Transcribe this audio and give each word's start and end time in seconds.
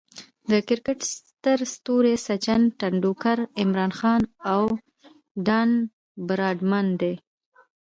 د 0.49 0.51
کرکټ 0.67 0.99
ستر 1.13 1.57
ستوري 1.73 2.13
سچن 2.27 2.61
ټندولکر، 2.79 3.37
عمران 3.61 3.91
خان، 3.99 4.21
او 4.51 4.61
ډان 5.45 5.69
براډمن 6.27 6.87
دي. 7.01 7.13